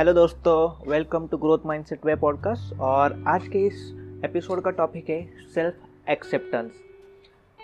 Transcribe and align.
Hello 0.00 0.12
दोस्तों 0.12 0.90
welcome 0.90 1.26
to 1.26 1.36
growth 1.36 1.58
mindset 1.66 2.06
way 2.06 2.16
podcast 2.16 2.80
और 2.80 3.24
आज 3.28 3.48
के 3.48 3.58
इस 3.58 3.74
एपिसोड 4.24 4.62
का 4.62 4.70
टॉपिक 4.70 5.10
है 5.10 5.30
सेल्फ 5.54 5.74
एक्सेप्टेंस 6.10 6.70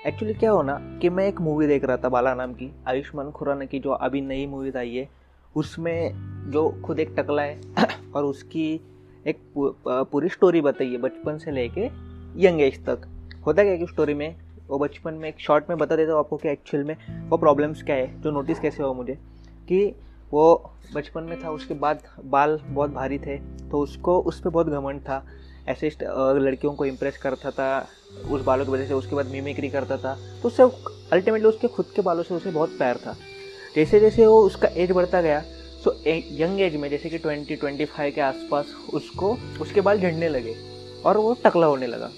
एक्चुअली 0.06 0.34
क्या 0.34 0.50
हो 0.50 0.62
ना, 0.62 0.98
कि 1.02 1.08
मैं 1.08 1.28
एक 1.28 1.40
मूवी 1.40 1.66
देख 1.66 1.84
रहा 1.84 1.96
था 1.96 2.08
बाला 2.08 2.34
नाम 2.34 2.52
की, 2.52 2.72
आयुष्मान 2.88 3.30
खुराना 3.30 3.64
की 3.64 3.78
जो 3.78 3.90
अभी 3.90 4.20
नई 4.20 4.46
मूवी 4.46 4.70
आई 4.70 4.94
है, 4.94 5.08
उसमें 5.56 6.12
जो 6.50 6.82
खुद 6.84 7.00
एक 7.00 7.14
टकला 7.18 7.42
है 7.42 7.60
और 8.16 8.24
उसकी 8.24 8.80
एक 9.26 9.38
पूरी 9.88 10.28
स्टोरी 10.28 10.60
बताई 10.60 10.90
है 10.92 10.98
बचपन 10.98 11.38
से 11.38 11.50
लेके 11.50 11.86
यंग 12.46 12.60
एज 12.60 12.84
तक। 12.84 13.08
होता 13.46 13.62
क्या 13.62 13.76
कि 13.76 13.86
स्टोरी 13.86 14.14
में, 14.14 14.36
वो 14.68 14.78
बचपन 14.78 15.14
में 15.14 15.28
एक 15.28 15.40
शॉर्ट 15.40 15.64
में 15.68 15.78
बता 15.78 15.96
देता 15.96 16.12
हूँ 16.12 16.20
आपको 16.20 16.36
कि 16.36 16.48
एक्चुअल 16.48 16.84
में 16.84 16.96
वो 17.28 17.36
प्रॉब्लम्स 17.36 17.82
क्या 17.82 17.96
है, 17.96 18.20
जो 18.20 18.30
नोटिस 18.30 18.60
कैसे 18.60 18.82
हो 18.82 18.94
मुझे, 18.94 19.14
कि 19.68 19.94
वो 20.32 20.72
बचपन 20.94 21.22
में 21.22 21.42
था, 21.42 21.50
उसके 21.50 21.74
बाद 21.74 22.02
बाल 22.24 22.58
बहुत 22.64 22.90
भारी 22.90 23.18
थे 23.18 23.36
तो 23.70 23.80
उसको, 23.80 24.18
उस 24.20 24.40
पर 24.40 24.50
बहुत 24.50 24.66
घमंड 24.68 25.00
था। 25.00 25.24
ऐसे 25.68 25.90
लड़कियों 26.00 26.72
को 26.74 26.84
इम्प्रेस 26.84 27.16
करता 27.18 27.50
था, 27.50 27.86
उस 28.30 28.42
बालों 28.42 28.64
की 28.64 28.72
वजह 28.72 28.86
से, 28.86 28.94
उसके 28.94 29.16
बाद 29.16 29.26
मिमिक्री 29.26 29.68
करता 29.70 29.96
था। 29.96 30.16
तो 30.42 30.48
उससे 30.48 30.62
अल्टीमेटली 31.12 31.48
उसके 31.48 31.68
खुद 31.68 31.86
के 31.96 32.02
बालों 32.02 32.22
से 32.22 32.34
उसे 32.34 32.50
बहुत 32.50 32.76
प्यार 32.78 32.96
था। 32.96 33.16
जैसे 33.76 34.00
जैसे 34.00 34.26
वो 34.26 34.40
उसका 34.42 34.68
एज 34.74 34.90
बढ़ता 34.90 35.20
गया 35.22 35.42
तो 35.84 35.94
यंग 36.06 36.60
एज 36.60 36.76
में, 36.76 36.88
जैसे 36.90 37.10
कि 37.10 37.18
ट्वेंटी 37.18 37.56
ट्वेंटी 37.56 37.84
फाइव 37.84 38.12
के 38.14 38.20
आसपास, 38.20 38.74
उसको, 38.94 39.36
उसके 39.60 39.80
बाल 39.80 40.00
झड़ने 40.00 40.28
लगे 40.28 40.54
और 41.02 41.16
वो 41.16 41.36
टकला 41.44 41.66
होने 41.66 41.86
लगा। 41.86 42.10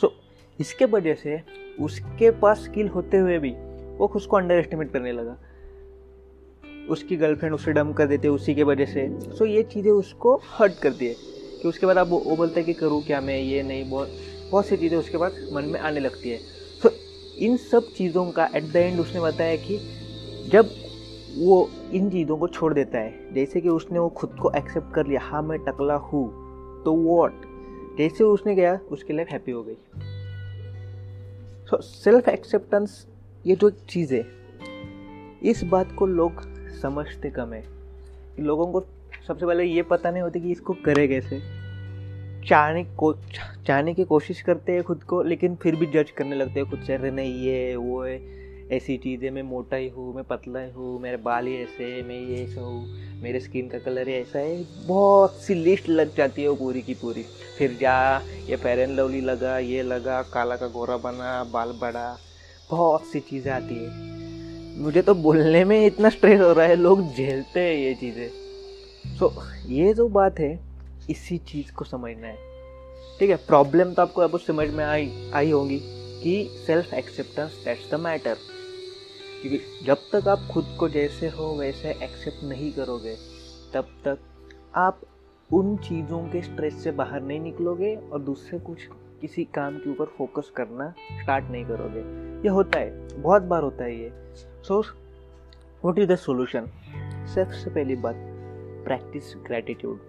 सो 0.00 0.12
इसके 0.58 0.84
वजह 0.86 1.14
से 1.14 1.40
उसके 1.80 2.30
पास 2.32 2.58
स्किल 2.60 2.88
होते 2.88 3.16
हुए 3.16 3.38
भी 3.38 3.50
वो 3.98 4.06
खुद 4.06 4.22
को 4.22 4.36
अंडर 4.36 4.54
एस्टिमेट 4.54 4.92
करने 4.92 5.12
लगा। 5.12 5.36
उसकी 6.90 7.16
गर्लफ्रेंड 7.16 7.54
उसे 7.54 7.72
डम 7.72 7.92
कर 7.92 8.06
देते 8.06 8.28
उसी 8.28 8.54
के 8.54 8.62
वजह 8.62 8.86
से। 8.86 9.08
सो 9.30 9.44
ये 9.44 9.62
चीज़ें 9.62 9.90
उसको 9.90 10.34
हर्ट 10.48 10.78
करती 10.78 11.06
है 11.06 11.14
कि 11.62 11.68
उसके 11.68 11.86
बाद 11.86 11.98
आप 11.98 12.08
वो 12.08 12.36
बोलते 12.36 12.60
हैं 12.60 12.66
कि 12.66 12.74
करूँ 12.74 13.02
क्या 13.02 13.20
मैं 13.20 13.38
ये 13.38 13.62
नहीं, 13.62 13.88
बहुत 13.90 14.08
बहुत 14.50 14.66
सी 14.66 14.76
चीज़ें 14.76 14.98
उसके 14.98 15.16
बाद 15.16 15.32
मन 15.52 15.64
में 15.64 15.78
आने 15.80 16.00
लगती 16.00 16.30
है। 16.30 16.38
सो 16.82 16.90
इन 17.38 17.56
सब 17.56 17.92
चीज़ों 17.96 18.30
का 18.32 18.48
एट 18.54 18.72
द 18.72 18.76
एंड 18.76 19.00
उसने 19.00 19.20
बताया 19.20 19.56
कि 19.58 19.78
जब 20.50 20.70
वो 21.38 21.68
इन 21.92 22.10
चीज़ों 22.10 22.36
को 22.36 22.48
छोड़ 22.48 22.72
देता 22.74 22.98
है, 22.98 23.34
जैसे 23.34 23.60
कि 23.60 23.68
उसने 23.68 23.98
वो 23.98 24.08
खुद 24.08 24.36
को 24.42 24.50
एक्सेप्ट 24.56 24.94
कर 24.94 25.06
लिया 25.06 25.20
हाँ 25.20 25.42
मैं 25.42 25.58
टकला 25.58 25.94
हूँ 25.94 26.28
तो 26.84 26.92
वॉट 26.94 27.50
जैसे 27.98 28.24
उसने 28.24 28.54
गया, 28.54 28.78
उसकी 28.90 29.12
लाइफ 29.12 29.28
हैप्पी 29.28 29.52
हो 29.52 29.62
गई। 29.62 29.74
सो 31.70 31.80
सेल्फ 31.82 32.28
एक्सेप्टेंस 32.28 33.06
ये 33.44 33.54
जो 33.56 33.70
चीज़ 33.70 34.14
है 34.14 34.24
इस 35.42 35.62
बात 35.64 35.92
को 35.92 36.06
लोग 36.06 36.42
समझते 36.82 37.30
कम 37.30 37.52
है। 37.52 37.64
लोगों 38.40 38.66
को 38.66 38.84
सबसे 39.26 39.46
पहले 39.46 39.64
ये 39.64 39.82
पता 39.82 40.10
नहीं 40.10 40.22
होती 40.22 40.40
कि 40.40 40.52
इसको 40.52 40.72
करे 40.74 41.08
कैसे। 41.08 41.40
चाहने 42.48 42.84
को, 42.84 43.12
चाहने 43.66 43.94
की 43.94 44.04
कोशिश 44.04 44.40
करते 44.42 44.72
हैं 44.72 44.82
खुद 44.82 45.02
को, 45.02 45.22
लेकिन 45.22 45.54
फिर 45.54 45.76
भी 45.76 45.86
जज 45.86 46.10
करने 46.10 46.36
लगते 46.36 46.60
हैं 46.60 46.70
खुद 46.70 46.80
से, 46.80 46.94
अरे 46.94 47.10
नहीं, 47.10 47.34
ये, 47.34 47.76
वो 47.76 48.02
है, 48.02 48.20
ऐसी 48.68 48.96
चीज़ें, 48.96 49.30
मैं 49.30 49.42
मोटा 49.42 49.76
ही 49.76 49.88
हूँ 49.88 50.14
मैं 50.14 50.24
पतला 50.24 50.60
ही 50.60 50.70
हूँ 50.70 51.00
मेरे 51.00 51.16
बाल 51.16 51.46
ही 51.46 51.56
ऐसे 51.56 51.84
है, 51.84 52.02
मैं 52.02 52.20
ये 52.20 52.44
ऐसा 52.44 52.60
हूँ, 52.60 52.86
मेरे 53.22 53.40
स्किन 53.40 53.68
का 53.68 53.78
कलर 53.78 54.08
ही 54.08 54.14
ऐसा 54.14 54.38
है। 54.38 54.86
बहुत 54.86 55.34
सी 55.34 55.54
लिस्ट 55.54 55.88
लग 55.88 56.16
जाती 56.16 56.42
है 56.42 56.48
वो 56.48 56.54
पूरी 56.54 56.82
की 56.82 56.94
पूरी। 56.94 57.22
फिर 57.58 57.76
जा, 57.80 58.18
ये 58.18 58.56
फेयर 58.56 58.78
एंड 58.78 58.98
लवली 58.98 59.20
लगा, 59.20 59.58
ये 59.58 59.82
लगा, 59.82 60.22
काला 60.22 60.56
का 60.56 60.68
गोरा 60.68 60.96
बना, 60.96 61.44
बाल 61.44 61.72
बड़ा, 61.72 62.16
बहुत 62.70 63.06
सी 63.06 63.20
चीज़ें 63.20 63.52
आती 63.52 63.74
है। 63.74 64.11
मुझे 64.78 65.02
तो 65.02 65.14
बोलने 65.14 65.64
में 65.64 65.86
इतना 65.86 66.08
स्ट्रेस 66.08 66.40
हो 66.40 66.52
रहा 66.52 66.66
है 66.66 66.76
लोग 66.76 67.14
झेलते 67.14 67.60
हैं 67.60 67.74
ये 67.74 67.94
चीज़ें। 67.94 68.28
सो 69.18 69.26
so, 69.26 69.42
ये 69.66 69.94
जो 69.94 70.08
बात 70.08 70.38
है 70.38 70.58
इसी 71.10 71.38
चीज़ 71.38 71.72
को 71.72 71.84
समझना 71.84 72.26
है। 72.26 72.36
ठीक 73.18 73.30
है 73.30 73.36
प्रॉब्लम 73.36 73.92
तो 73.94 74.02
आपको 74.02 74.20
अब 74.20 74.38
समझ 74.38 74.68
में 74.68 74.84
आई 74.84 75.30
आई 75.34 75.50
होगी 75.50 75.80
कि 76.22 76.48
self 76.66 76.94
acceptance 76.94 77.62
that's 77.64 77.90
the 77.90 78.00
matter 78.00 78.36
क्योंकि 79.42 79.86
जब 79.86 79.96
तक 80.12 80.28
आप 80.28 80.48
खुद 80.52 80.76
को 80.80 80.88
जैसे 80.88 81.28
हो 81.28 81.54
वैसे 81.54 81.90
एक्सेप्ट 81.90 82.44
नहीं 82.44 82.72
करोगे 82.72 83.16
तब 83.74 83.88
तक 84.04 84.18
आप 84.74 85.00
उन 85.52 85.76
चीज़ों 85.76 86.18
के 86.18 86.42
स्ट्रेस 86.42 86.82
से 86.84 86.90
बाहर 86.90 87.22
नहीं 87.22 87.40
निकलोगे 87.40 87.94
और 87.96 88.20
दूसरे 88.20 88.58
कुछ 88.58 88.78
किसी 89.20 89.44
काम 89.44 89.76
के 89.78 89.90
ऊपर 89.90 90.04
फोकस 90.04 90.50
करना 90.56 90.94
स्टार्ट 91.12 91.44
नहीं 91.50 91.64
करोगे। 91.64 92.00
ये 92.42 92.48
होता 92.48 92.78
है 92.78 93.22
बहुत 93.22 93.42
बार 93.42 93.62
होता 93.62 93.84
है 93.84 94.00
ये। 94.00 94.10
So 94.62 94.84
what 95.84 95.98
is 95.98 96.08
the 96.08 96.16
solution 96.16 96.66
सबसे 97.34 97.70
पहली 97.70 97.96
बात 97.96 98.16
प्रैक्टिस 98.84 99.34
ग्रेटिट्यूड 99.46 100.00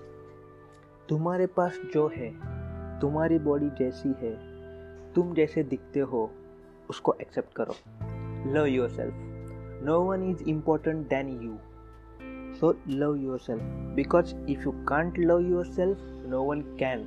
तुम्हारे 1.09 1.45
पास 1.45 1.79
जो 1.93 2.07
है, 2.07 2.29
तुम्हारी 2.99 3.39
बॉडी 3.39 3.69
जैसी 3.69 4.09
है, 4.09 4.33
तुम 5.13 5.33
जैसे 5.33 5.63
दिखते 5.63 5.99
हो, 5.99 6.31
उसको 6.89 7.15
एक्सेप्ट 7.21 7.53
करो. 7.55 7.75
Love 8.53 8.65
yourself 8.89 9.13
no 9.85 9.99
one 10.01 10.29
is 10.31 10.43
important 10.43 11.07
then 11.07 11.29
you 11.29 11.57
so 12.59 12.75
love 12.89 13.15
yourself 13.39 13.61
because 13.95 14.35
if 14.49 14.61
you 14.61 14.71
can't 14.71 15.19
love 15.19 15.39
yourself 15.65 15.97
no 16.29 16.43
one 16.43 16.61
can 16.61 17.05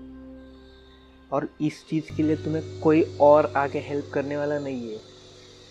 और 1.32 1.48
इस 1.60 1.86
चीज़ 1.88 2.16
के 2.16 2.22
लिए 2.22 2.36
तुम्हें 2.36 2.80
कोई 2.80 3.02
और 3.20 3.52
आगे 3.56 3.78
हेल्प 3.78 4.10
करने 4.14 4.36
वाला 4.36 4.58
नहीं 4.58 4.90
है. 4.90 5.15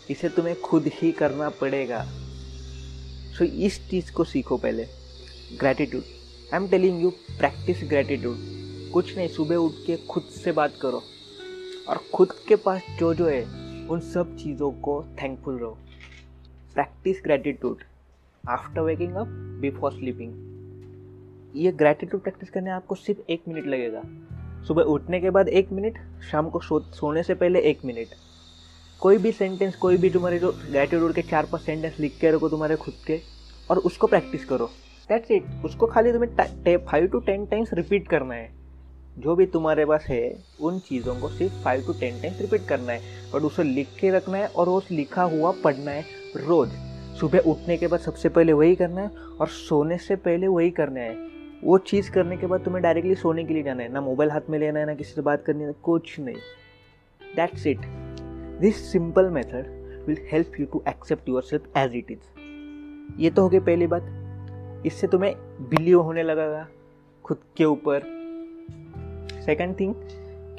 इसे 0.10 0.30
तुम्हें 0.30 0.62
खुद 0.62 0.88
ही 0.88 1.12
करना 1.12 1.50
पड़ेगा। 1.50 2.06
सो 3.38 3.46
so, 3.46 3.52
इस 3.52 3.90
चीज़ 3.90 4.12
को 4.12 4.24
सीखो 4.24 4.58
पहले। 4.58 4.84
Gratitude 5.60 6.04
I 6.54 6.60
am 6.64 6.70
telling 6.70 7.02
you 7.02 7.10
practice 7.10 7.78
gratitude 7.84 8.38
कुछ 8.94 9.18
नहीं 9.18 9.28
सुबह 9.28 9.56
उठ 9.56 9.72
के 9.88 9.98
खुद 9.98 10.24
से 10.24 10.52
बात 10.52 10.74
करो। 10.82 11.04
और 11.90 12.00
खुद 12.14 12.32
के 12.48 12.56
पास 12.56 12.82
जो 13.00 13.14
जो 13.14 13.26
है 13.26 13.44
उन 13.88 14.00
सब 14.00 14.38
चीज़ों 14.38 14.72
को 14.72 15.04
थैंकफुल 15.04 15.58
रहो। 15.58 15.78
Practice 16.74 17.18
gratitude 17.24 17.78
after 18.50 18.82
waking 18.82 19.16
up 19.16 19.28
before 19.62 19.92
sleeping 19.92 20.56
ये 21.56 21.72
ग्रैटिट्यूड 21.72 22.22
प्रैक्टिस 22.22 22.50
करने 22.50 22.70
आपको 22.70 22.96
सिर्फ़ 22.96 23.32
एक 23.32 23.42
मिनट 23.48 23.68
लगेगा। 23.68 24.02
सुबह 24.64 24.84
उठने 24.84 25.22
के 25.22 25.30
बाद 25.30 25.48
एक 25.48 25.72
मिनट 25.72 25.98
शाम 26.32 26.50
को 26.50 26.60
सो 26.60 26.80
सोने 26.80 27.24
से 27.24 27.36
पहले 27.36 27.60
एक 27.60 27.86
मिनट 27.86 28.08
कोई 29.01 29.17
भी 29.17 29.31
सेंटेंस 29.31 29.75
कोई 29.75 29.97
भी 29.97 30.09
तुम्हारे 30.09 30.39
जो 30.39 30.51
ग्रेटिट्यूड 30.51 31.13
के 31.13 31.22
चार 31.22 31.45
पाँच 31.45 31.63
सेंटेंस 31.63 32.00
लिख 32.00 32.17
के 32.22 32.31
रखो 32.31 32.50
तुम्हारे 32.50 32.75
खुद 32.75 32.94
के, 33.07 33.19
और 33.72 33.78
उसको 33.78 34.07
प्रैक्टिस 34.07 34.45
करो। 34.45 34.69
दैट्स 35.09 35.31
इट 35.31 35.45
उसको 35.66 35.88
खाली 35.88 36.11
तुम्हें 36.11 36.78
five 36.85 37.07
to 37.07 37.19
ten 37.19 37.45
times 37.45 37.73
repeat 37.73 38.07
करना 38.07 38.35
है। 38.35 38.50
जो 39.17 39.35
भी 39.35 39.45
तुम्हारे 39.45 39.85
पास 39.85 40.06
है, 40.06 40.44
उन 40.61 40.79
चीज़ों 40.79 41.16
को 41.16 41.29
सिर्फ़ 41.29 41.53
five 41.53 41.85
to 41.85 41.94
ten 41.94 42.22
times 42.22 42.41
repeat 42.41 42.67
करना 42.67 42.91
है। 42.91 43.01
और 43.33 43.44
उसे 43.44 43.63
लिख 43.63 43.88
के 44.00 44.09
रखना 44.09 44.38
है, 44.38 44.47
और 44.47 44.69
उस 44.69 44.91
लिखा 44.91 45.23
हुआ 45.23 45.51
पढ़ना 45.63 45.91
है 45.91 46.06
रोज़। 46.38 46.69
सुबह 47.19 47.39
उठने 47.39 47.77
के 47.77 47.88
बाद 47.88 48.00
सबसे 48.00 48.29
पहले 48.29 48.53
वही 48.53 48.75
करना 48.75 49.01
है, 49.01 49.12
और 49.41 49.47
सोने 49.47 49.97
से 49.97 50.16
पहले 50.16 50.47
वही 50.47 50.72
करना 50.72 51.00
है। 51.00 51.16
वो 51.63 51.77
चीज़ 51.77 52.12
करने 52.12 52.38
के 52.38 52.47
बाद 52.47 52.63
तुम्हें 52.66 52.83
डायरेक्टली 52.83 53.16
सोने 53.16 53.44
के 53.44 53.53
लिए 53.53 53.63
जाना 53.63 53.83
है। 53.83 53.91
ना 53.94 54.01
मोबाइल 54.01 54.31
हाथ 54.31 54.50
में 54.50 54.59
लेना 54.59 54.79
है, 54.79 54.85
ना 54.85 54.95
किसी 54.95 55.13
से 55.13 55.22
बात 55.22 55.44
करनी 55.44 55.63
है, 55.63 55.72
कुछ 55.83 56.19
नहीं। 56.19 56.35
That's 57.35 57.67
it 57.67 57.79
this 58.62 58.92
simple 58.92 59.30
method 59.30 59.68
will 60.08 60.18
help 60.32 60.60
you 60.60 60.66
to 60.66 60.82
accept 60.88 61.30
yourself 61.44 61.78
as 61.78 61.96
it 61.96 62.12
is 62.12 63.22
ये 63.22 63.30
तो 63.30 63.42
हो 63.42 63.50
गई 63.50 63.60
पहली 63.60 63.88
बात। 63.88 64.84
इससे 64.86 65.08
तुम्हें 65.08 65.34
बिलीव 65.70 66.02
होने 66.02 66.24
लगेगा, 66.24 66.68
खुद 67.26 67.38
के 67.58 67.66
ऊपर। 67.66 68.02
सेकंड 69.46 69.80
थिंग 69.80 69.94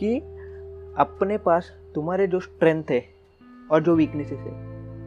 कि 0.01 0.17
अपने 0.99 1.39
पास 1.39 1.73
तुम्हारे 1.95 2.27
जो 2.27 2.41
स्ट्रेंथ 2.41 2.91
है 2.91 3.03
और 3.71 3.83
जो 3.83 3.95
वीकनेसेस 3.95 4.39
है, 4.39 4.53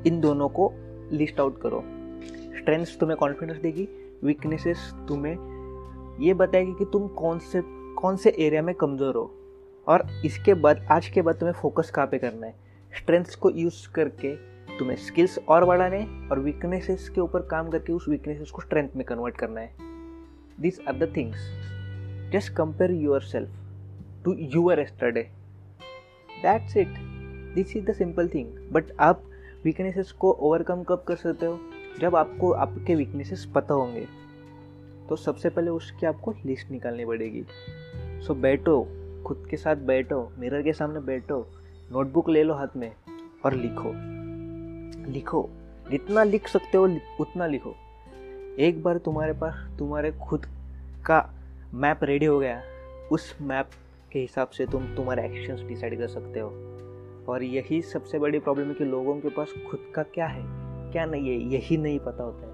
इन 0.07 0.19
दोनों 0.21 0.49
को 0.49 0.71
लिस्ट 1.11 1.39
आउट 1.39 1.61
करो। 1.61 1.83
स्ट्रेंथ 2.59 2.85
तुम्हें 2.99 3.17
कॉन्फिडेंस 3.19 3.57
देगी 3.57 3.87
वीकनेसेस 4.23 4.91
तुम्हें 5.07 6.17
ये 6.21 6.33
बताएगी 6.33 6.73
कि 6.73 6.85
तुम 6.85 7.07
कौन 7.07 7.39
से 7.39 7.61
कौन 7.95 8.15
से 8.15 8.35
एरिया 8.39 8.61
में 8.61 8.73
कमज़ोर 8.75 9.15
हो। 9.15 9.31
और 9.87 10.05
इसके 10.25 10.53
बाद, 10.53 10.85
आज 10.91 11.07
के 11.07 11.21
बाद 11.21 11.35
तुम्हें 11.35 11.53
फोकस 11.53 11.91
कहाँ 11.91 12.07
पे 12.07 12.17
करना 12.17 12.47
है? 12.47 12.68
स्ट्रेंथ्स 12.97 13.35
को 13.35 13.49
यूज़ 13.49 13.93
करके 13.93 14.35
तुम्हें 14.79 14.97
स्किल्स 14.97 15.39
और 15.47 15.65
बढ़ाने 15.65 16.29
और 16.31 16.39
वीकनेसेस 16.39 17.09
के 17.09 17.21
ऊपर 17.21 17.41
काम 17.41 17.69
करके 17.69 17.93
उस 17.93 18.05
वीकनेसेस 18.09 18.51
को 18.51 18.61
स्ट्रेंथ 18.61 18.89
में 18.95 19.05
कन्वर्ट 19.05 19.37
करना 19.37 19.61
है। 19.61 19.73
This 20.61 20.79
are 20.87 20.93
the 20.93 21.13
things 21.15 21.37
just 22.33 22.53
compare 22.53 22.91
yourself 23.21 23.49
to 24.25 24.33
your 24.33 24.79
yesterday 24.79 25.29
that's 26.43 26.77
it 26.77 26.87
this 27.55 27.77
is 27.77 27.85
the 27.85 27.93
simple 27.93 28.27
thing 28.27 28.69
but 28.71 28.83
आप 28.99 29.23
वीकनेसेस 29.63 30.11
को 30.11 30.31
ओवरकम 30.31 30.83
कब 30.83 31.05
कर 31.07 31.15
सकते 31.15 31.45
हो? 31.45 31.59
जब 31.99 32.15
आपको 32.15 32.51
आपके 32.51 32.95
वीकनेसेस 32.95 33.51
पता 33.55 33.73
होंगे। 33.73 34.07
तो 35.09 35.15
सबसे 35.15 35.49
पहले 35.49 35.69
उसकी 35.69 36.05
आपको 36.05 36.33
लिस्ट 36.45 36.71
निकालनी 36.71 37.05
पड़ेगी। 37.05 37.43
सो 38.21 38.33
so, 38.33 38.39
बैठो 38.39 38.87
खुद 39.25 39.47
के 39.49 39.57
साथ 39.57 39.75
बैठो 39.75 40.31
मिरर 40.39 40.61
के 40.61 40.73
सामने 40.73 40.99
बैठो 40.99 41.47
नोटबुक 41.91 42.29
ले 42.29 42.43
लो 42.43 42.53
हाथ 42.53 42.67
में 42.75 42.95
और 43.45 43.53
लिखो। 43.53 43.91
लिखो। 45.11 45.49
जितना 45.91 46.23
लिख 46.23 46.47
सकते 46.47 46.77
हो 46.77 46.97
उतना 47.19 47.47
लिखो। 47.47 47.75
एक 48.59 48.83
बार 48.83 48.97
तुम्हारे 48.97 49.33
पास 49.33 49.79
तुम्हारे 49.79 50.11
खुद 50.11 50.45
का 51.05 51.33
मैप 51.73 51.99
रेडी 52.03 52.25
हो 52.25 52.39
गया। 52.39 52.61
उस 53.11 53.37
मैप 53.41 53.69
के 54.11 54.19
हिसाब 54.19 54.47
से 54.47 54.65
तुम 54.65 54.95
तुम्हारे 54.95 55.25
एक्शंस 55.25 55.61
डिसाइड 55.61 55.97
कर 55.97 56.07
सकते 56.07 56.39
हो। 56.39 56.49
और 57.29 57.43
यही 57.43 57.81
सबसे 57.81 58.19
बड़ी 58.19 58.39
प्रॉब्लम 58.39 58.67
है 58.67 58.73
कि 58.73 58.85
लोगों 58.85 59.19
के 59.19 59.29
पास 59.29 59.53
खुद 59.71 59.91
का 59.95 60.03
क्या 60.03 60.25
है 60.25 60.41
क्या 60.91 61.05
नहीं 61.05 61.29
है 61.29 61.53
यही 61.53 61.77
नहीं 61.77 61.99
पता 61.99 62.23
होता 62.23 62.47
है। 62.47 62.53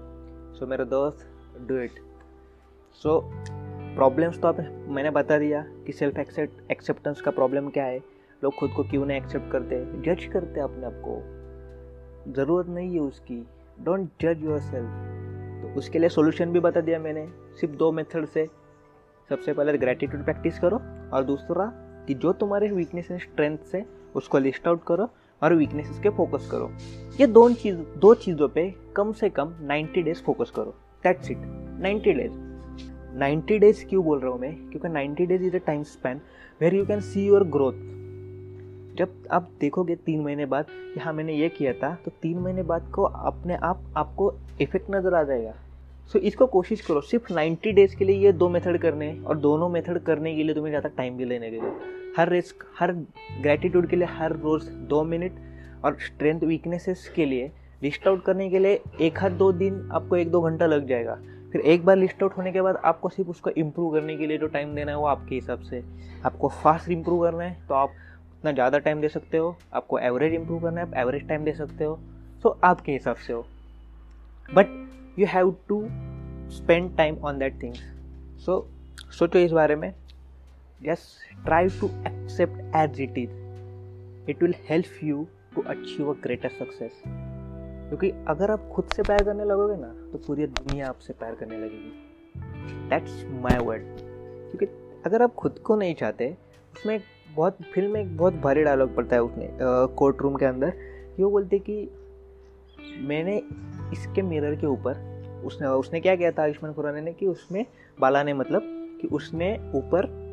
सो 0.54 0.64
so, 0.64 0.70
मेरे 0.70 0.84
दोस्त 0.84 1.26
डू 1.68 1.78
इट 1.78 1.90
सो 2.94 3.32
प्रॉब्लम्स 3.96 4.40
तो 4.40 4.48
आप 4.48 4.60
मैंने 4.88 5.10
बता 5.10 5.38
दिया 5.38 5.62
कि 5.86 5.92
सेल्फ 5.92 6.18
एक्सेप्ट 6.18 6.70
एक्सेप्टेंस 6.70 7.20
का 7.20 7.30
प्रॉब्लम 7.30 7.68
क्या 7.68 7.84
है। 7.84 8.15
लोग 8.44 8.54
खुद 8.54 8.70
को 8.70 8.82
क्यों 8.82 9.06
नहीं 9.06 9.18
एक्सेप्ट 9.18 9.52
करते? 9.52 9.84
जज 9.84 10.24
करते 10.24 10.60
हैं 10.60 10.64
अपने 10.64 10.86
आप 10.86 11.02
को। 11.04 11.36
ज़रूरत 12.32 12.66
नहीं 12.66 12.94
है 12.94 13.00
उसकी। 13.00 13.46
डोंट 13.80 14.08
जज 14.20 14.44
योर 14.44 14.58
सेल्फ 14.58 14.88
तो 15.62 15.78
उसके 15.78 15.98
लिए 15.98 16.08
सोल्यूशन 16.08 16.52
भी 16.52 16.60
बता 16.60 16.80
दिया 16.80 16.98
मैंने। 16.98 17.28
सिर्फ़ 17.60 17.74
दो 17.74 17.92
मेथड 17.92 18.26
से। 18.26 18.46
सबसे 19.28 19.52
पहले 19.52 19.78
ग्रेटिट्यूड 19.78 20.24
प्रैक्टिस 20.24 20.58
करो 20.58 20.76
और 21.12 21.24
दूसरा 21.24 21.72
कि 22.06 22.14
जो 22.14 22.32
तुम्हारे 22.32 22.68
वीकनेस 22.68 23.10
एंड 23.10 23.20
स्ट्रेंथ 23.20 23.58
से 23.58 23.84
उसको 24.16 24.38
लिस्ट 24.38 24.68
आउट 24.68 24.80
करो 24.86 25.08
और 25.42 25.54
वीकनेसेस 25.54 25.98
के 25.98 26.08
फोकस 26.08 26.48
करो। 26.50 26.72
ये 27.20 27.26
दो 27.26 27.50
चीज़, 27.50 27.76
दो 27.76 28.14
चीज़ों 28.14 28.48
पे 28.48 28.74
कम 28.96 29.12
से 29.12 29.30
कम 29.30 29.54
90 29.62 30.02
डेज़ 30.02 30.22
फोकस 30.22 30.50
करो। 30.50 30.74
दैट्स 31.02 31.30
इट 31.30 31.38
90 31.80 32.12
डेज़ 32.12 32.32
90 33.18 33.58
डेज़ 33.58 33.86
क्यों 33.86 34.04
बोल 34.04 34.20
रहा 34.20 34.30
हूँ 34.30 34.40
मैं? 34.40 34.70
क्योंकि 34.70 34.88
90 34.88 35.26
days 35.26 35.42
is 35.42 35.56
a 35.56 35.58
time 35.58 35.82
span 35.82 36.20
where 36.60 36.74
you 36.74 36.86
can 36.86 37.00
see 37.00 37.26
your 37.26 37.44
growth 37.44 37.95
जब 38.98 39.12
आप 39.30 39.48
देखोगे 39.60 39.94
तीन 39.96 40.20
महीने 40.20 40.46
बाद 40.46 40.66
कि 40.70 41.00
हाँ 41.00 41.12
मैंने 41.12 41.34
ये 41.34 41.48
किया 41.48 41.72
था 41.72 41.94
तो 42.04 42.10
तीन 42.22 42.38
महीने 42.38 42.62
बाद 42.62 42.90
को 42.94 43.02
अपने 43.02 43.56
आप 43.62 43.82
आपको 43.96 44.32
इफ़ेक्ट 44.60 44.90
नज़र 44.90 45.14
आ 45.14 45.22
जाएगा। 45.22 45.54
सो 46.06 46.18
so, 46.18 46.24
इसको 46.24 46.46
कोशिश 46.46 46.80
करो 46.80 47.00
सिर्फ़ 47.00 47.32
90 47.32 47.72
डेज़ 47.74 47.96
के 47.96 48.04
लिए 48.04 48.16
ये 48.16 48.32
दो 48.32 48.48
मेथड 48.48 48.78
करने 48.78 49.06
हैं 49.06 49.22
और 49.22 49.38
दोनों 49.38 49.68
मेथड 49.68 49.98
करने 50.04 50.34
के 50.36 50.42
लिए 50.42 50.54
तुम्हें 50.54 50.70
ज़्यादा 50.70 50.88
टाइम 50.96 51.16
भी 51.16 51.24
लेने 51.24 51.50
के 51.50 51.56
लिए। 51.56 51.70
हर 52.16 52.28
रिस्क 52.28 52.64
हर 52.78 52.92
ग्रेटिट्यूड 52.92 53.88
के 53.90 53.96
लिए 53.96 54.08
हर 54.10 54.36
रोज़ 54.36 54.70
दो 54.88 55.02
मिनट 55.04 55.40
और 55.84 55.96
स्ट्रेंथ 56.00 56.40
वीकनेसेस 56.40 57.08
के 57.16 57.24
लिए 57.24 57.50
लिस्ट 57.82 58.06
आउट 58.08 58.24
करने 58.24 58.48
के 58.50 58.58
लिए 58.58 58.80
एक 59.00 59.18
हर 59.20 59.32
दो 59.34 59.52
दिन 59.54 59.88
आपको 59.92 60.16
एक 60.16 60.30
दो 60.30 60.40
घंटा 60.40 60.66
लग 60.66 60.86
जाएगा। 60.88 61.18
फिर 61.52 61.60
एक 61.62 61.84
बार 61.86 61.96
लिस्ट 61.96 62.22
आउट 62.22 62.36
होने 62.36 62.52
के 62.52 62.62
बाद 62.62 62.76
आपको 62.84 63.08
सिर्फ़ 63.08 63.30
उसको 63.30 63.50
इम्प्रूव 63.50 63.92
करने 63.92 64.16
के 64.16 64.26
लिए 64.26 64.38
जो 64.38 64.46
टाइम 64.48 64.74
देना 64.74 64.90
है 64.90 64.98
वो 64.98 65.06
आपके 65.06 65.34
हिसाब 65.34 65.60
से। 65.60 65.82
आपको 66.24 66.48
फास्ट 66.62 66.90
इम्प्रूव 66.90 67.22
करना 67.22 67.44
है 67.44 67.56
तो 67.68 67.74
आप 67.74 67.92
उतना 68.46 68.54
ज़्यादा 68.54 68.78
टाइम 68.78 69.00
दे 69.00 69.08
सकते 69.08 69.36
हो? 69.36 69.56
आपको 69.74 69.98
एवरेज 69.98 70.34
इम्प्रूव 70.34 70.60
करना 70.62 70.80
है 70.80 70.86
आप 70.86 70.94
एवरेज 70.96 71.26
टाइम 71.28 71.44
दे 71.44 71.52
सकते 71.52 71.84
हो। 71.84 71.98
सो 72.42 72.48
so, 72.48 72.56
आपके 72.64 72.92
हिसाब 72.92 73.16
से 73.16 73.32
हो। 73.32 73.46
But 74.48 74.66
you 75.18 75.26
have 75.26 75.54
to 75.68 75.80
spend 76.56 76.96
time 76.96 77.16
on 77.18 77.38
that 77.38 77.62
things 77.62 77.80
so 78.44 78.66
सोचो 79.18 79.38
इस 79.38 79.52
बारे 79.52 79.76
में। 79.76 79.92
Yes 80.82 81.06
try 81.44 81.68
to 81.80 81.86
accept 82.06 82.76
as 82.76 83.00
it 83.00 83.18
is 83.18 84.30
it 84.30 84.42
will 84.42 84.54
help 84.68 85.02
you 85.04 85.26
to 85.54 85.62
achieve 85.64 86.12
a 86.12 86.14
greater 86.22 86.48
success 86.58 87.02
क्योंकि 87.06 88.10
अगर 88.28 88.50
आप 88.50 88.68
खुद 88.74 88.92
से 88.96 89.02
प्यार 89.02 89.24
करने 89.24 89.44
लगोगे 89.44 89.76
ना 89.80 89.92
तो 90.12 90.18
पूरी 90.26 90.46
दुनिया 90.46 90.88
आपसे 90.88 91.12
प्यार 91.12 91.34
करने 91.34 91.58
लगेगी। 91.58 92.88
दैट्स 92.88 93.24
माई 93.42 93.58
वर्ड 93.66 93.82
क्योंकि 94.00 94.66
अगर 95.06 95.22
आप 95.22 95.34
खुद 95.34 95.58
को 95.58 95.76
नहीं 95.76 95.94
चाहते 95.94 96.34
उसमें 96.74 96.94
एक 96.94 97.02
बहुत, 97.36 97.56
फ़िल्म 97.74 97.90
में 97.90 98.00
एक 98.00 98.16
बहुत 98.16 98.34
भारी 98.34 98.62
डायलॉग 98.62 98.96
पड़ता 98.96 99.16
है 99.16 99.22
उसने 99.22 99.50
कोर्ट 99.96 100.22
रूम 100.22 100.36
के 100.36 100.44
अंदर। 100.44 100.72
कि 101.16 101.22
वो 101.22 101.30
बोलते 101.30 101.58
कि, 101.58 101.90
मैंने 102.98 103.42
इसके 103.92 104.22
मिरर 104.22 104.54
के 104.54 104.66
ऊपर, 104.66 105.16
उसने 105.44 105.68
उसने 105.68 106.00
क्या 106.00 106.16
किया 106.16 106.30
था 106.30 106.42
आयुष्मान 106.42 106.72
खुराना 106.72 107.00
ने 107.00 107.12
कि 107.12 107.26
उसमें, 107.26 107.66
बाला 108.00 108.22
ने 108.22 108.34
मतलब 108.34 108.62
कि 109.00 109.08
उसने 109.08 109.72
ऊपर 109.74 110.26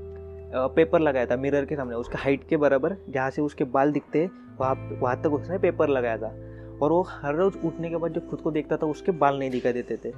पेपर 0.56 1.00
लगाया 1.00 1.26
था 1.26 1.36
मिरर 1.38 1.66
के 1.66 1.76
सामने, 1.76 1.96
उसके 1.96 2.18
हाइट 2.18 2.48
के 2.48 2.58
बराबर, 2.58 2.96
जहाँ 3.10 3.30
से 3.30 3.42
उसके 3.42 3.64
बाल 3.64 3.92
दिखते, 3.92 4.30
वहाँ 4.60 5.00
वहाँ 5.02 5.22
तक 5.22 5.34
उसने 5.34 5.58
पेपर 5.58 5.90
लगाया 5.90 6.18
था। 6.18 6.36
और 6.82 6.92
वो 6.92 7.02
हर 7.10 7.36
रोज़ 7.36 7.58
उठने 7.66 7.90
के 7.90 7.96
बाद 7.96 8.14
जब 8.14 8.30
खुद 8.30 8.42
को 8.42 8.52
देखता 8.52 8.78
था, 8.78 8.88
उसके 8.88 9.12
बाल 9.12 9.40
नहीं 9.40 9.52
दिखाई 9.52 9.74
देते 9.74 9.96
थे। 9.96 10.12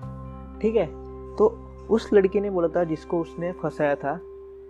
ठीक 0.62 0.76
है? 0.76 0.86
तो 1.36 1.72
उस 1.90 2.10
लड़की 2.14 2.40
ने 2.40 2.50
बोला 2.50 2.68
था 2.68 2.84
जिसको 2.84 3.22
उसने 3.22 3.52
फंसाया 3.52 3.96
था 3.96 4.20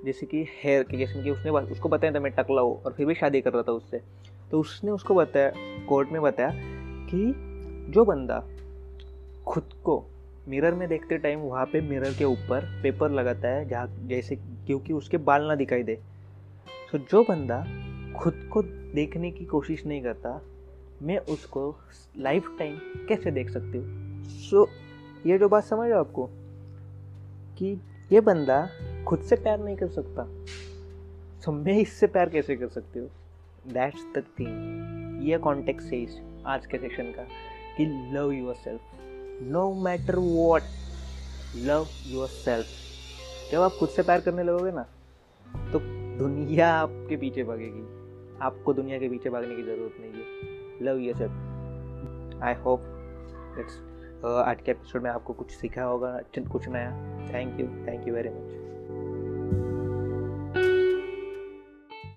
जैसे 0.06 0.26
कि 0.26 0.46
हेयर 0.64 0.84
के, 0.84 0.98
जैसे 0.98 1.24
कि 1.24 1.30
उसने 1.30 1.52
उसको 1.52 1.90
बताया 1.90 2.14
था 2.14 2.20
मैं 2.20 2.32
टकला 2.32 2.62
हूँ 2.62 2.82
और 2.84 2.94
फिर 2.94 3.06
भी 3.06 3.16
शादी 3.16 3.42
कर 3.42 3.54
रहा 3.54 3.64
था 3.64 3.72
उससे। 3.72 4.02
तो 4.52 4.60
उसने 4.60 4.92
उसको 4.92 5.16
बताया, 5.16 5.52
कोर्ट 5.90 6.10
में 6.10 6.22
बताया 6.22 6.52
कि 7.10 7.34
जो 7.92 8.06
बंदा 8.06 8.44
खुद 9.48 9.70
को 9.84 10.04
मिरर 10.48 10.74
में 10.74 10.88
देखते 10.90 11.18
टाइम 11.18 11.40
वहाँ 11.40 11.66
पे 11.66 11.82
मिरर 11.82 12.14
के 12.14 12.26
ऊपर 12.26 12.66
पेपर 12.84 13.12
लगाता 13.12 13.48
है, 13.48 13.68
जहाँ, 13.70 13.88
जैसे 14.08 14.36
क्योंकि 14.36 14.94
उसके 14.94 15.18
बाल 15.18 15.44
ना 15.44 15.56
दिखाई 15.56 15.84
दे 15.84 16.00
तो 16.92 16.98
जो 16.98 17.24
बंदा 17.24 17.60
खुद 18.20 18.50
को 18.54 18.62
देखने 18.94 19.32
की 19.32 19.46
कोशिश 19.46 19.86
नहीं 19.86 20.02
करता, 20.04 20.42
मैं 21.02 21.18
उसको 21.18 21.76
लाइफ 22.18 22.56
टाइम 22.60 22.78
कैसे 23.10 23.32
देख 23.32 23.50
सकती 23.50 23.78
हूँ? 23.78 24.24
सो, 24.24 24.68
ये 25.28 25.38
जो 25.38 25.50
बात 25.50 25.64
समझ 25.64 25.90
रहे 25.90 26.00
आपको 26.00 26.30
कि 27.58 27.82
ये 28.12 28.22
बंदा 28.22 28.68
खुद 29.08 29.20
से 29.20 29.36
प्यार 29.36 29.60
नहीं 29.60 29.76
कर 29.76 29.88
सकता। 29.90 30.24
so, 31.42 31.54
मैं 31.56 31.78
इससे 31.80 32.08
प्यार 32.08 32.30
कैसे 32.30 32.56
कर 32.56 32.68
सकती 32.68 33.00
हूँ? 33.00 33.10
दैट्स 33.68 34.06
द 34.16 34.24
थिंग 34.40 35.28
ये 35.28 35.38
कॉन्टेक्ट 35.38 35.82
से 35.82 36.06
आज 36.46 36.66
के 36.66 36.78
सेशन 36.78 37.12
का 37.12 37.24
कि 37.78 37.86
love 38.14 38.32
yourself 38.56 38.82
no 39.52 39.74
matter 39.84 40.16
what 40.16 40.62
love 41.58 41.86
yourself 42.28 43.52
जब 43.52 43.62
आप 43.62 43.72
खुद 43.72 43.90
से 43.90 44.04
प्यार 44.04 44.22
करने 44.22 44.44
लगोगे 44.44 44.72
ना 44.72 44.84
तो 45.72 45.80
दुनिया 46.20 46.74
आपके 46.74 47.18
पीछे 47.18 47.44
भागेगी। 47.44 47.84
आपको 48.42 48.74
दुनिया 48.74 49.00
के 49.00 49.10
पीछे 49.10 49.30
भागने 49.30 49.56
की 49.56 49.64
ज़रूरत 49.64 49.96
नहीं 50.02 50.12
है। 50.12 50.86
Love 50.86 51.00
yourself 51.18 52.44
I 52.44 52.54
hope 52.54 52.82
it's 53.60 53.82
आज 54.26 54.62
के 54.62 54.72
एपिसोड 54.72 55.04
में 55.04 55.10
आपको 55.12 55.34
कुछ 55.34 55.52
सीखा 55.52 55.84
होगा 55.84 56.20
कुछ 56.38 56.68
नया। 56.68 56.92
Thank 57.34 57.60
you 57.60 57.68
thank 57.88 58.08
you 58.08 58.14
very 58.14 58.30
much 58.30 58.65